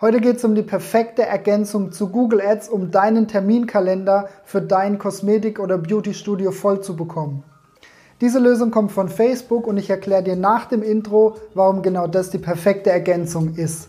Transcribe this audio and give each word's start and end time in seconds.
Heute 0.00 0.20
geht 0.20 0.36
es 0.36 0.44
um 0.44 0.54
die 0.54 0.62
perfekte 0.62 1.26
Ergänzung 1.26 1.90
zu 1.90 2.10
Google 2.10 2.40
Ads, 2.40 2.68
um 2.68 2.92
deinen 2.92 3.26
Terminkalender 3.26 4.28
für 4.44 4.62
dein 4.62 4.96
Kosmetik- 4.96 5.58
oder 5.58 5.76
Beauty-Studio 5.76 6.52
voll 6.52 6.80
zu 6.82 6.94
bekommen. 6.94 7.42
Diese 8.20 8.38
Lösung 8.38 8.70
kommt 8.70 8.92
von 8.92 9.08
Facebook 9.08 9.66
und 9.66 9.76
ich 9.76 9.90
erkläre 9.90 10.22
dir 10.22 10.36
nach 10.36 10.66
dem 10.66 10.84
Intro, 10.84 11.38
warum 11.54 11.82
genau 11.82 12.06
das 12.06 12.30
die 12.30 12.38
perfekte 12.38 12.90
Ergänzung 12.90 13.56
ist. 13.56 13.88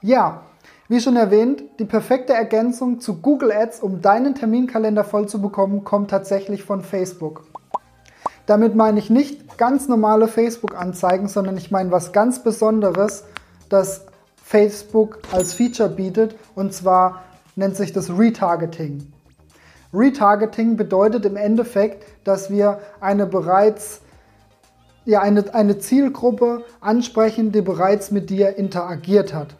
Ja, 0.00 0.42
wie 0.92 1.00
schon 1.00 1.16
erwähnt, 1.16 1.64
die 1.78 1.86
perfekte 1.86 2.34
Ergänzung 2.34 3.00
zu 3.00 3.22
Google 3.22 3.50
Ads, 3.50 3.80
um 3.80 4.02
deinen 4.02 4.34
Terminkalender 4.34 5.04
voll 5.04 5.26
zu 5.26 5.40
bekommen, 5.40 5.84
kommt 5.84 6.10
tatsächlich 6.10 6.64
von 6.64 6.82
Facebook. 6.82 7.44
Damit 8.44 8.74
meine 8.74 8.98
ich 8.98 9.08
nicht 9.08 9.56
ganz 9.56 9.88
normale 9.88 10.28
Facebook-Anzeigen, 10.28 11.28
sondern 11.28 11.56
ich 11.56 11.70
meine 11.70 11.90
was 11.90 12.12
ganz 12.12 12.42
Besonderes, 12.42 13.24
das 13.70 14.04
Facebook 14.44 15.20
als 15.32 15.54
Feature 15.54 15.88
bietet, 15.88 16.36
und 16.54 16.74
zwar 16.74 17.22
nennt 17.56 17.74
sich 17.74 17.94
das 17.94 18.10
Retargeting. 18.10 19.10
Retargeting 19.94 20.76
bedeutet 20.76 21.24
im 21.24 21.36
Endeffekt, 21.36 22.04
dass 22.24 22.50
wir 22.50 22.80
eine 23.00 23.24
bereits 23.24 24.02
ja, 25.06 25.22
eine, 25.22 25.54
eine 25.54 25.78
Zielgruppe 25.78 26.66
ansprechen, 26.82 27.50
die 27.50 27.62
bereits 27.62 28.10
mit 28.10 28.28
dir 28.28 28.58
interagiert 28.58 29.32
hat. 29.32 29.56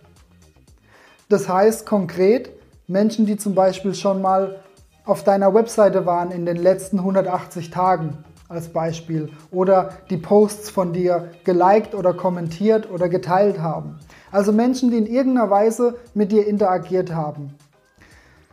Das 1.28 1.48
heißt 1.48 1.86
konkret, 1.86 2.50
Menschen, 2.86 3.26
die 3.26 3.36
zum 3.36 3.54
Beispiel 3.54 3.94
schon 3.94 4.20
mal 4.20 4.56
auf 5.04 5.24
deiner 5.24 5.54
Webseite 5.54 6.06
waren 6.06 6.30
in 6.30 6.46
den 6.46 6.56
letzten 6.56 6.98
180 6.98 7.70
Tagen 7.70 8.18
als 8.48 8.68
Beispiel 8.68 9.30
oder 9.50 9.90
die 10.10 10.18
Posts 10.18 10.70
von 10.70 10.92
dir 10.92 11.30
geliked 11.44 11.94
oder 11.94 12.12
kommentiert 12.12 12.90
oder 12.90 13.08
geteilt 13.08 13.60
haben. 13.60 13.98
Also 14.30 14.52
Menschen, 14.52 14.90
die 14.90 14.98
in 14.98 15.06
irgendeiner 15.06 15.50
Weise 15.50 15.96
mit 16.14 16.32
dir 16.32 16.46
interagiert 16.46 17.14
haben. 17.14 17.54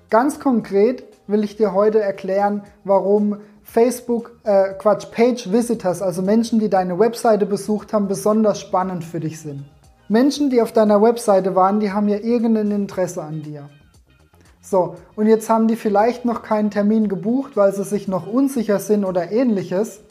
Ganz 0.09 0.40
konkret 0.40 1.03
will 1.28 1.44
ich 1.44 1.58
dir 1.58 1.73
heute 1.73 2.02
erklären, 2.02 2.64
warum 2.84 3.38
Facebook, 3.64 4.31
äh, 4.44 4.73
Quatsch, 4.73 5.12
Page 5.12 5.52
Visitors, 5.52 6.02
also 6.02 6.23
Menschen, 6.23 6.59
die 6.59 6.70
deine 6.70 6.97
Webseite 6.97 7.45
besucht 7.45 7.94
haben, 7.94 8.08
besonders 8.08 8.59
spannend 8.59 9.03
für 9.03 9.20
dich 9.20 9.40
sind. 9.40 9.66
Menschen, 10.10 10.50
die 10.50 10.60
auf 10.62 10.72
deiner 10.72 11.04
Webseite 11.04 11.56
waren, 11.56 11.80
die 11.80 11.92
haben 11.92 12.08
ja 12.08 12.18
irgendein 12.18 12.72
Interesse 12.72 13.22
an 13.22 13.44
dir. 13.44 13.70
So, 14.60 14.96
und 15.16 15.28
jetzt 15.28 15.50
haben 15.50 15.68
die 15.68 15.76
vielleicht 15.76 16.26
noch 16.26 16.42
keinen 16.42 16.72
Termin 16.72 17.08
gebucht, 17.08 17.56
weil 17.56 17.74
sie 17.74 17.84
sich 17.84 18.08
noch 18.08 18.26
unsicher 18.26 18.80
sind 18.80 19.06
oder 19.06 19.32
ähnliches. 19.32 20.02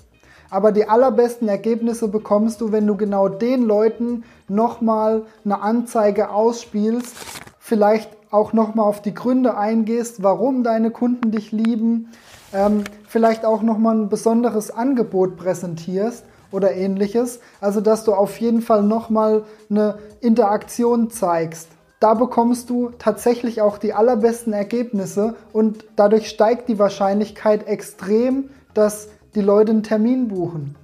Aber 0.50 0.70
die 0.70 0.88
allerbesten 0.88 1.48
Ergebnisse 1.48 2.06
bekommst 2.06 2.60
du, 2.60 2.70
wenn 2.70 2.86
du 2.86 2.96
genau 2.96 3.28
den 3.28 3.64
Leuten 3.64 4.22
nochmal 4.46 5.22
eine 5.44 5.60
Anzeige 5.62 6.30
ausspielst, 6.30 7.16
vielleicht 7.58 8.10
auch 8.30 8.52
nochmal 8.52 8.86
auf 8.86 9.02
die 9.02 9.14
Gründe 9.14 9.56
eingehst, 9.56 10.22
warum 10.22 10.62
deine 10.62 10.92
Kunden 10.92 11.32
dich 11.32 11.50
lieben, 11.50 12.10
ähm, 12.54 12.84
vielleicht 13.06 13.44
auch 13.44 13.62
nochmal 13.62 13.96
ein 13.96 14.08
besonderes 14.08 14.70
Angebot 14.70 15.36
präsentierst 15.36 16.24
oder 16.50 16.74
ähnliches. 16.74 17.40
Also 17.60 17.80
dass 17.80 18.04
du 18.04 18.12
auf 18.12 18.38
jeden 18.38 18.62
Fall 18.62 18.82
nochmal 18.82 19.44
eine 19.70 19.98
Interaktion 20.20 21.10
zeigst. 21.10 21.68
Da 22.00 22.14
bekommst 22.14 22.70
du 22.70 22.90
tatsächlich 22.98 23.60
auch 23.60 23.78
die 23.78 23.92
allerbesten 23.92 24.52
Ergebnisse 24.52 25.34
und 25.52 25.84
dadurch 25.96 26.28
steigt 26.28 26.68
die 26.68 26.78
Wahrscheinlichkeit 26.78 27.66
extrem, 27.66 28.50
dass 28.72 29.08
die 29.34 29.40
Leute 29.40 29.72
einen 29.72 29.82
Termin 29.82 30.28
buchen. 30.28 30.76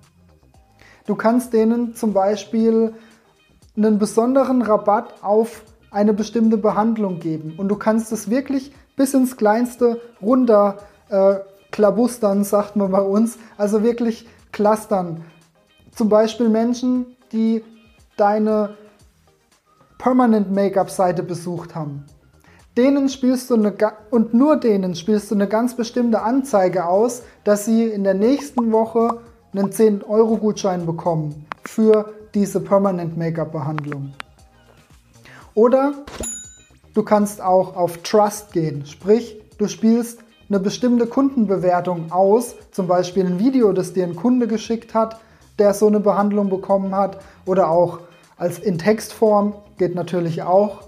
Du 1.07 1.15
kannst 1.15 1.53
denen 1.53 1.95
zum 1.95 2.13
Beispiel 2.13 2.95
einen 3.77 3.99
besonderen 3.99 4.63
Rabatt 4.63 5.23
auf 5.23 5.63
eine 5.91 6.13
bestimmte 6.13 6.57
Behandlung 6.57 7.21
geben 7.21 7.55
und 7.57 7.69
du 7.69 7.77
kannst 7.77 8.11
es 8.11 8.29
wirklich 8.29 8.73
bis 8.97 9.15
ins 9.15 9.37
Kleinste 9.37 10.01
runter 10.21 10.79
äh, 11.09 11.37
klabustern, 11.71 12.45
sagt 12.45 12.77
man 12.77 12.91
bei 12.91 13.01
uns, 13.01 13.39
also 13.57 13.83
wirklich 13.83 14.27
clustern. 14.53 15.25
Zum 15.95 16.09
Beispiel 16.09 16.49
Menschen, 16.49 17.17
die 17.33 17.63
deine 18.17 18.77
Permanent 19.99 20.51
Make-up 20.51 20.91
Seite 20.91 21.23
besucht 21.23 21.75
haben. 21.75 22.05
Denen 22.77 23.09
spielst 23.09 23.51
du 23.51 23.55
eine, 23.55 23.73
und 24.11 24.35
nur 24.35 24.57
denen 24.57 24.97
spielst 24.97 25.31
du 25.31 25.37
eine 25.37 25.47
ganz 25.47 25.77
bestimmte 25.77 26.23
Anzeige 26.23 26.87
aus, 26.87 27.23
dass 27.45 27.65
sie 27.65 27.85
in 27.85 28.03
der 28.03 28.15
nächsten 28.15 28.73
Woche 28.73 29.21
einen 29.53 29.71
10-Euro-Gutschein 29.71 30.85
bekommen 30.85 31.47
für 31.65 32.13
diese 32.35 32.61
Permanent 32.61 33.17
Make-up 33.17 33.53
Behandlung. 33.53 34.13
Oder 35.55 35.95
du 36.95 37.05
kannst 37.05 37.41
auch 37.41 37.77
auf 37.77 37.99
Trust 37.99 38.53
gehen, 38.53 38.85
sprich, 38.87 39.41
du 39.59 39.69
spielst 39.69 40.19
eine 40.49 40.59
bestimmte 40.59 41.07
Kundenbewertung 41.07 42.11
aus, 42.11 42.57
zum 42.73 42.89
Beispiel 42.89 43.25
ein 43.25 43.39
Video, 43.39 43.73
das 43.73 43.93
dir 43.93 44.05
ein 44.05 44.17
Kunde 44.17 44.49
geschickt 44.49 44.95
hat, 44.95 45.21
der 45.59 45.75
so 45.75 45.87
eine 45.87 46.01
Behandlung 46.01 46.49
bekommen 46.49 46.95
hat 46.95 47.19
oder 47.47 47.71
auch 47.71 48.01
als 48.37 48.59
in 48.59 48.79
Textform 48.79 49.55
geht 49.79 49.95
natürlich 49.95 50.43
auch. 50.43 50.83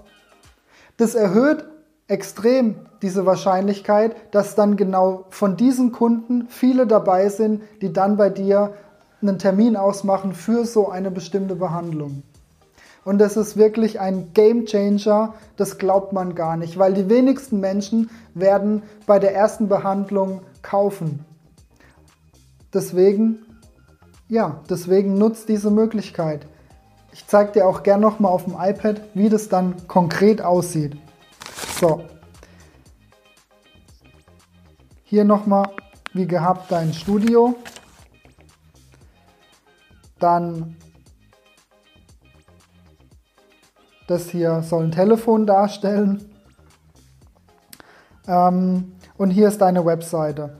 Das 0.97 1.15
erhöht 1.15 1.65
extrem 2.07 2.75
diese 3.01 3.25
Wahrscheinlichkeit, 3.25 4.15
dass 4.31 4.55
dann 4.55 4.77
genau 4.77 5.25
von 5.29 5.57
diesen 5.57 5.91
Kunden 5.91 6.47
viele 6.49 6.87
dabei 6.87 7.29
sind, 7.29 7.61
die 7.81 7.93
dann 7.93 8.17
bei 8.17 8.29
dir 8.29 8.73
einen 9.21 9.39
Termin 9.39 9.75
ausmachen 9.75 10.33
für 10.33 10.65
so 10.65 10.89
eine 10.89 11.11
bestimmte 11.11 11.55
Behandlung. 11.55 12.23
Und 13.03 13.19
das 13.19 13.37
ist 13.37 13.55
wirklich 13.55 13.99
ein 13.99 14.33
Game 14.33 14.65
Changer, 14.65 15.33
das 15.55 15.77
glaubt 15.77 16.11
man 16.11 16.35
gar 16.35 16.57
nicht, 16.57 16.77
weil 16.77 16.93
die 16.93 17.09
wenigsten 17.09 17.59
Menschen 17.59 18.09
werden 18.33 18.83
bei 19.05 19.17
der 19.17 19.33
ersten 19.33 19.69
Behandlung 19.69 20.41
kaufen. 20.61 21.23
Deswegen 22.73 23.39
ja, 24.29 24.61
deswegen 24.69 25.17
nutzt 25.17 25.49
diese 25.49 25.71
Möglichkeit. 25.71 26.47
Ich 27.11 27.25
zeige 27.27 27.53
dir 27.53 27.67
auch 27.67 27.83
gern 27.83 28.01
nochmal 28.01 28.31
auf 28.31 28.43
dem 28.43 28.55
iPad, 28.59 29.01
wie 29.13 29.29
das 29.29 29.49
dann 29.49 29.87
konkret 29.87 30.41
aussieht. 30.41 30.97
So. 31.79 32.03
Hier 35.03 35.23
nochmal, 35.23 35.69
wie 36.13 36.27
gehabt, 36.27 36.71
dein 36.71 36.93
Studio. 36.93 37.55
Dann 40.19 40.75
das 44.07 44.29
hier 44.29 44.63
soll 44.63 44.85
ein 44.85 44.91
Telefon 44.91 45.45
darstellen. 45.45 46.33
Ähm, 48.25 48.95
und 49.17 49.31
hier 49.31 49.49
ist 49.49 49.59
deine 49.59 49.85
Webseite. 49.85 50.57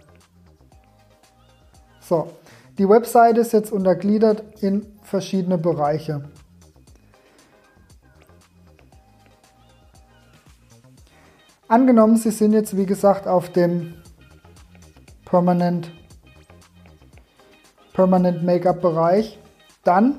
So, 2.01 2.29
die 2.77 2.87
Webseite 2.87 3.41
ist 3.41 3.53
jetzt 3.53 3.71
untergliedert 3.71 4.43
in 4.61 4.85
verschiedene 5.01 5.57
Bereiche. 5.57 6.23
Angenommen, 11.67 12.15
Sie 12.17 12.31
sind 12.31 12.53
jetzt 12.53 12.77
wie 12.77 12.85
gesagt 12.85 13.27
auf 13.27 13.49
dem 13.49 13.95
Permanent, 15.25 15.91
Permanent 17.93 18.43
Make-up 18.43 18.81
Bereich, 18.81 19.37
dann 19.83 20.15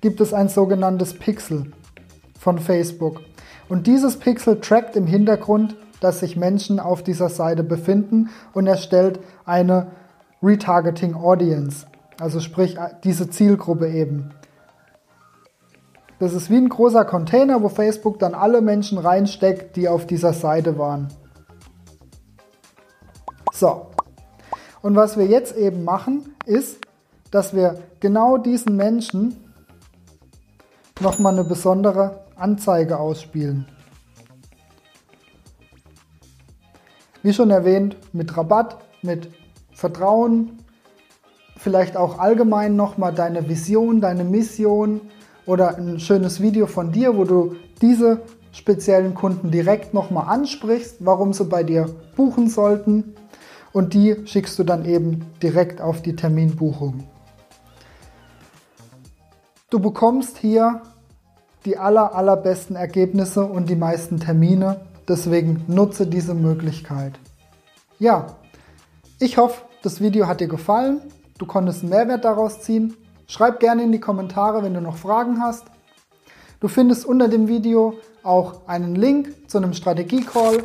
gibt 0.00 0.20
es 0.20 0.34
ein 0.34 0.48
sogenanntes 0.48 1.14
Pixel 1.14 1.72
von 2.38 2.58
Facebook. 2.58 3.20
Und 3.68 3.86
dieses 3.86 4.18
Pixel 4.18 4.60
trackt 4.60 4.96
im 4.96 5.06
Hintergrund, 5.06 5.76
dass 6.00 6.20
sich 6.20 6.36
Menschen 6.36 6.80
auf 6.80 7.02
dieser 7.02 7.28
Seite 7.28 7.62
befinden 7.62 8.30
und 8.52 8.66
erstellt 8.66 9.20
eine 9.44 9.92
Retargeting 10.44 11.14
Audience, 11.14 11.86
also 12.20 12.38
sprich 12.38 12.76
diese 13.02 13.30
Zielgruppe 13.30 13.88
eben. 13.88 14.30
Das 16.18 16.34
ist 16.34 16.50
wie 16.50 16.56
ein 16.56 16.68
großer 16.68 17.04
Container, 17.04 17.62
wo 17.62 17.68
Facebook 17.68 18.18
dann 18.18 18.34
alle 18.34 18.60
Menschen 18.60 18.98
reinsteckt, 18.98 19.76
die 19.76 19.88
auf 19.88 20.06
dieser 20.06 20.32
Seite 20.32 20.78
waren. 20.78 21.08
So. 23.52 23.86
Und 24.82 24.96
was 24.96 25.16
wir 25.16 25.26
jetzt 25.26 25.56
eben 25.56 25.82
machen, 25.82 26.34
ist, 26.44 26.78
dass 27.30 27.54
wir 27.54 27.82
genau 28.00 28.36
diesen 28.36 28.76
Menschen 28.76 29.36
nochmal 31.00 31.32
eine 31.32 31.44
besondere 31.44 32.26
Anzeige 32.36 32.98
ausspielen. 32.98 33.66
Wie 37.22 37.32
schon 37.32 37.50
erwähnt, 37.50 37.96
mit 38.12 38.36
Rabatt, 38.36 38.76
mit 39.02 39.30
Vertrauen, 39.74 40.58
vielleicht 41.56 41.96
auch 41.96 42.18
allgemein 42.18 42.76
nochmal 42.76 43.12
deine 43.12 43.48
Vision, 43.48 44.00
deine 44.00 44.24
Mission 44.24 45.00
oder 45.46 45.76
ein 45.76 46.00
schönes 46.00 46.40
Video 46.40 46.66
von 46.66 46.92
dir, 46.92 47.16
wo 47.16 47.24
du 47.24 47.56
diese 47.82 48.22
speziellen 48.52 49.14
Kunden 49.14 49.50
direkt 49.50 49.92
nochmal 49.92 50.28
ansprichst, 50.28 50.98
warum 51.00 51.32
sie 51.32 51.44
bei 51.44 51.62
dir 51.62 51.86
buchen 52.16 52.48
sollten. 52.48 53.14
und 53.74 53.92
die 53.92 54.16
schickst 54.24 54.58
du 54.58 54.64
dann 54.64 54.84
eben 54.86 55.26
direkt 55.42 55.80
auf 55.80 56.00
die 56.00 56.16
Terminbuchung. 56.16 57.02
Du 59.68 59.80
bekommst 59.80 60.38
hier 60.38 60.82
die 61.64 61.76
aller, 61.76 62.14
allerbesten 62.14 62.76
Ergebnisse 62.76 63.44
und 63.44 63.68
die 63.68 63.74
meisten 63.74 64.20
Termine. 64.20 64.82
Deswegen 65.08 65.64
nutze 65.66 66.06
diese 66.06 66.34
Möglichkeit. 66.34 67.18
Ja, 67.98 68.36
ich 69.24 69.38
hoffe, 69.38 69.62
das 69.82 70.02
Video 70.02 70.26
hat 70.26 70.40
dir 70.40 70.48
gefallen. 70.48 71.00
Du 71.38 71.46
konntest 71.46 71.80
einen 71.80 71.90
Mehrwert 71.90 72.26
daraus 72.26 72.60
ziehen. 72.60 72.94
Schreib 73.26 73.58
gerne 73.58 73.82
in 73.82 73.90
die 73.90 74.00
Kommentare, 74.00 74.62
wenn 74.62 74.74
du 74.74 74.82
noch 74.82 74.98
Fragen 74.98 75.40
hast. 75.40 75.64
Du 76.60 76.68
findest 76.68 77.06
unter 77.06 77.28
dem 77.28 77.48
Video 77.48 77.94
auch 78.22 78.68
einen 78.68 78.94
Link 78.94 79.48
zu 79.48 79.56
einem 79.56 79.72
Strategie-Call. 79.72 80.62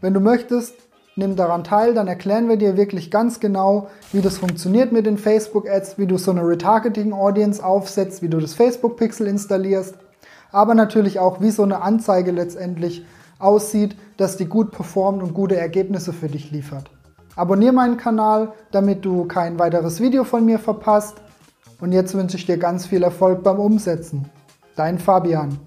Wenn 0.00 0.14
du 0.14 0.20
möchtest, 0.20 0.74
nimm 1.16 1.34
daran 1.34 1.64
teil, 1.64 1.92
dann 1.92 2.06
erklären 2.06 2.48
wir 2.48 2.56
dir 2.56 2.76
wirklich 2.76 3.10
ganz 3.10 3.40
genau, 3.40 3.88
wie 4.12 4.20
das 4.20 4.38
funktioniert 4.38 4.92
mit 4.92 5.04
den 5.04 5.18
Facebook-Ads, 5.18 5.98
wie 5.98 6.06
du 6.06 6.16
so 6.16 6.30
eine 6.30 6.46
Retargeting-Audience 6.46 7.64
aufsetzt, 7.64 8.22
wie 8.22 8.28
du 8.28 8.38
das 8.38 8.54
Facebook-Pixel 8.54 9.26
installierst, 9.26 9.96
aber 10.52 10.76
natürlich 10.76 11.18
auch, 11.18 11.40
wie 11.40 11.50
so 11.50 11.64
eine 11.64 11.82
Anzeige 11.82 12.30
letztendlich 12.30 13.04
aussieht, 13.40 13.96
dass 14.16 14.36
die 14.36 14.46
gut 14.46 14.70
performt 14.70 15.22
und 15.24 15.34
gute 15.34 15.56
Ergebnisse 15.56 16.12
für 16.12 16.28
dich 16.28 16.52
liefert. 16.52 16.88
Abonniere 17.40 17.72
meinen 17.72 17.96
Kanal, 17.96 18.52
damit 18.70 19.02
du 19.02 19.24
kein 19.24 19.58
weiteres 19.58 19.98
Video 19.98 20.24
von 20.24 20.44
mir 20.44 20.58
verpasst. 20.58 21.22
Und 21.80 21.92
jetzt 21.92 22.14
wünsche 22.14 22.36
ich 22.36 22.44
dir 22.44 22.58
ganz 22.58 22.84
viel 22.84 23.02
Erfolg 23.02 23.42
beim 23.42 23.58
Umsetzen. 23.58 24.26
Dein 24.76 24.98
Fabian. 24.98 25.58